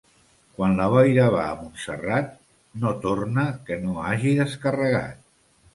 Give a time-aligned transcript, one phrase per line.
[0.53, 2.33] Quan la boira va a Montserrat,
[2.87, 5.27] no torna que no hagi descarregat.